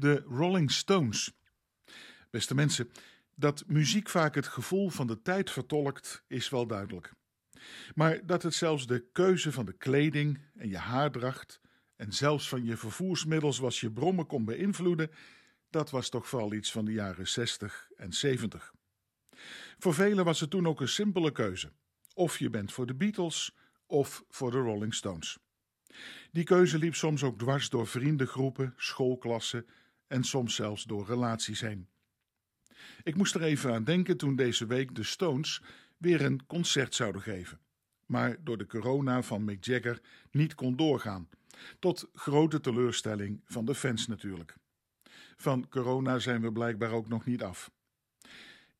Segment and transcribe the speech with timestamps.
[0.00, 1.32] De Rolling Stones.
[2.30, 2.90] Beste mensen,
[3.34, 7.12] dat muziek vaak het gevoel van de tijd vertolkt, is wel duidelijk.
[7.94, 11.60] Maar dat het zelfs de keuze van de kleding en je haardracht
[11.96, 15.10] en zelfs van je vervoersmiddels zoals je brommen kon beïnvloeden,
[15.70, 18.72] dat was toch vooral iets van de jaren 60 en 70.
[19.78, 21.72] Voor velen was het toen ook een simpele keuze.
[22.14, 23.56] Of je bent voor de Beatles
[23.86, 25.38] of voor de Rolling Stones.
[26.32, 29.66] Die keuze liep soms ook dwars door vriendengroepen, schoolklassen
[30.10, 31.88] en soms zelfs door relaties heen.
[33.02, 35.62] Ik moest er even aan denken toen deze week de Stones
[35.96, 37.60] weer een concert zouden geven,
[38.06, 41.28] maar door de corona van Mick Jagger niet kon doorgaan,
[41.78, 44.56] tot grote teleurstelling van de fans natuurlijk.
[45.36, 47.70] Van corona zijn we blijkbaar ook nog niet af.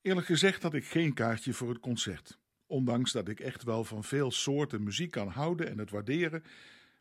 [0.02, 4.04] Eerlijk gezegd had ik geen kaartje voor het concert, ondanks dat ik echt wel van
[4.04, 6.42] veel soorten muziek kan houden en het waarderen,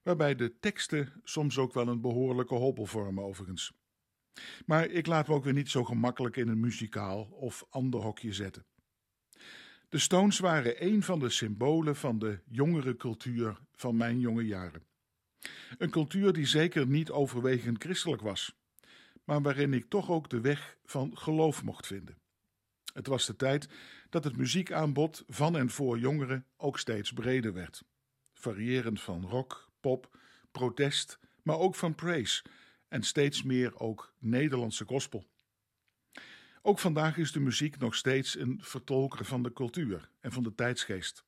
[0.03, 3.73] waarbij de teksten soms ook wel een behoorlijke hobbel vormen overigens.
[4.65, 8.33] Maar ik laat me ook weer niet zo gemakkelijk in een muzikaal of ander hokje
[8.33, 8.65] zetten.
[9.89, 14.87] De Stones waren een van de symbolen van de jongere cultuur van mijn jonge jaren.
[15.77, 18.55] Een cultuur die zeker niet overwegend christelijk was,
[19.23, 22.17] maar waarin ik toch ook de weg van geloof mocht vinden.
[22.93, 23.69] Het was de tijd
[24.09, 27.83] dat het muziekaanbod van en voor jongeren ook steeds breder werd,
[28.33, 30.17] variërend van rock, pop,
[30.51, 32.43] protest, maar ook van praise
[32.89, 35.27] en steeds meer ook Nederlandse gospel.
[36.61, 40.55] Ook vandaag is de muziek nog steeds een vertolker van de cultuur en van de
[40.55, 41.23] tijdsgeest.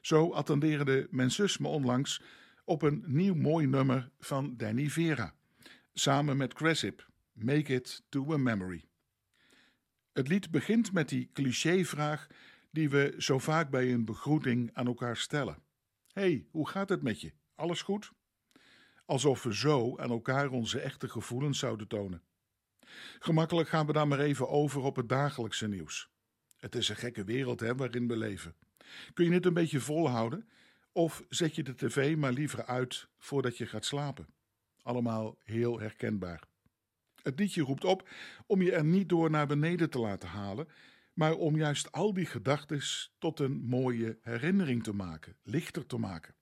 [0.00, 2.22] Zo attendeerde men zus me onlangs
[2.64, 5.34] op een nieuw mooi nummer van Danny Vera,
[5.92, 8.84] samen met Cressip, Make It to a Memory.
[10.12, 12.26] Het lied begint met die clichévraag
[12.70, 15.62] die we zo vaak bij een begroeting aan elkaar stellen.
[16.12, 17.32] hey, hoe gaat het met je?
[17.54, 18.12] Alles goed?
[19.04, 22.22] Alsof we zo aan elkaar onze echte gevoelens zouden tonen.
[23.18, 26.10] Gemakkelijk gaan we dan maar even over op het dagelijkse nieuws.
[26.56, 28.56] Het is een gekke wereld hè, waarin we leven.
[29.14, 30.48] Kun je het een beetje volhouden?
[30.92, 34.26] Of zet je de tv maar liever uit voordat je gaat slapen?
[34.82, 36.42] Allemaal heel herkenbaar.
[37.22, 38.08] Het liedje roept op
[38.46, 40.68] om je er niet door naar beneden te laten halen,
[41.12, 42.80] maar om juist al die gedachten
[43.18, 46.34] tot een mooie herinnering te maken, lichter te maken.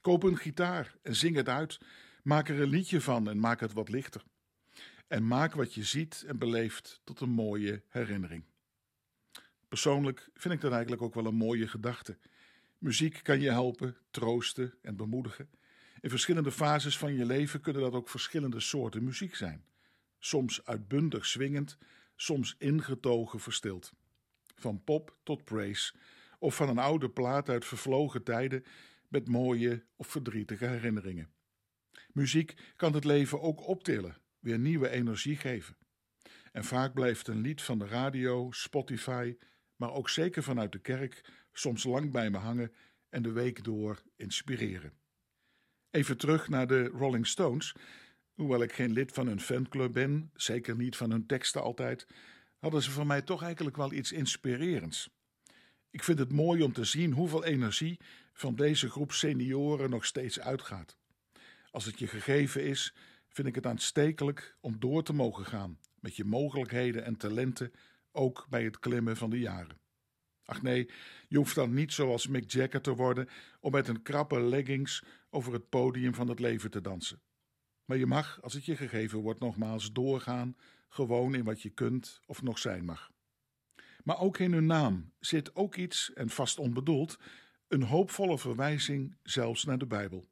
[0.00, 1.80] Koop een gitaar en zing het uit.
[2.22, 4.22] Maak er een liedje van en maak het wat lichter.
[5.08, 8.44] En maak wat je ziet en beleeft tot een mooie herinnering.
[9.68, 12.18] Persoonlijk vind ik dat eigenlijk ook wel een mooie gedachte.
[12.78, 15.50] Muziek kan je helpen, troosten en bemoedigen.
[16.00, 19.64] In verschillende fases van je leven kunnen dat ook verschillende soorten muziek zijn.
[20.18, 21.78] Soms uitbundig swingend,
[22.16, 23.92] soms ingetogen verstild.
[24.54, 25.94] Van pop tot praise,
[26.38, 28.64] of van een oude plaat uit vervlogen tijden
[29.10, 31.32] met mooie of verdrietige herinneringen.
[32.12, 35.76] Muziek kan het leven ook optillen, weer nieuwe energie geven.
[36.52, 39.36] En vaak blijft een lied van de radio, Spotify,
[39.76, 42.72] maar ook zeker vanuit de kerk soms lang bij me hangen
[43.08, 44.92] en de week door inspireren.
[45.90, 47.74] Even terug naar de Rolling Stones.
[48.34, 52.06] Hoewel ik geen lid van hun fanclub ben, zeker niet van hun teksten altijd,
[52.58, 55.10] hadden ze voor mij toch eigenlijk wel iets inspirerends.
[55.90, 58.00] Ik vind het mooi om te zien hoeveel energie
[58.32, 60.96] van deze groep senioren nog steeds uitgaat.
[61.70, 62.94] Als het je gegeven is,
[63.28, 67.72] vind ik het aanstekelijk om door te mogen gaan met je mogelijkheden en talenten,
[68.12, 69.78] ook bij het klimmen van de jaren.
[70.44, 70.90] Ach nee,
[71.28, 73.28] je hoeft dan niet zoals Mick Jagger te worden
[73.60, 77.22] om met een krappe leggings over het podium van het leven te dansen.
[77.84, 80.56] Maar je mag, als het je gegeven wordt, nogmaals doorgaan,
[80.88, 83.10] gewoon in wat je kunt of nog zijn mag.
[84.04, 87.18] Maar ook in hun naam zit ook iets, en vast onbedoeld,
[87.68, 90.28] een hoopvolle verwijzing zelfs naar de Bijbel.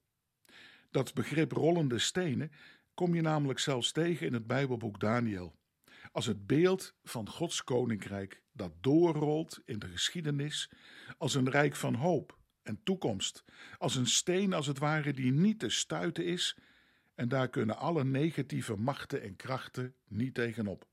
[0.91, 2.53] Dat begrip rollende stenen
[2.95, 5.57] kom je namelijk zelfs tegen in het Bijbelboek Daniel.
[6.13, 10.71] Als het beeld van Gods koninkrijk dat doorrolt in de geschiedenis,
[11.19, 13.45] als een rijk van hoop en toekomst,
[13.79, 16.57] als een steen als het ware die niet te stuiten is,
[17.15, 20.87] en daar kunnen alle negatieve machten en krachten niet tegenop.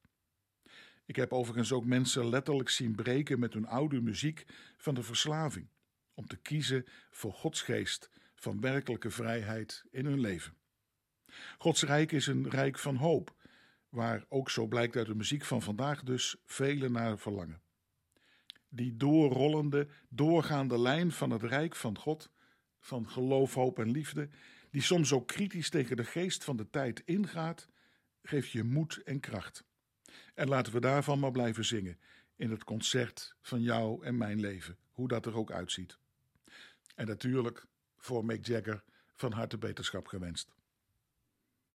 [1.05, 4.45] Ik heb overigens ook mensen letterlijk zien breken met hun oude muziek
[4.77, 5.67] van de verslaving,
[6.13, 10.53] om te kiezen voor Gods geest van werkelijke vrijheid in hun leven.
[11.57, 13.35] Gods rijk is een rijk van hoop,
[13.89, 17.61] waar ook zo blijkt uit de muziek van vandaag dus velen naar verlangen.
[18.69, 22.29] Die doorrollende, doorgaande lijn van het rijk van God,
[22.79, 24.29] van geloof, hoop en liefde,
[24.69, 27.67] die soms ook kritisch tegen de geest van de tijd ingaat,
[28.21, 29.65] geeft je moed en kracht.
[30.33, 31.99] En laten we daarvan maar blijven zingen
[32.35, 35.97] in het concert van jou en mijn leven, hoe dat er ook uitziet.
[36.95, 37.65] En natuurlijk
[37.97, 38.83] voor Mick Jagger
[39.13, 40.55] van harte beterschap gewenst.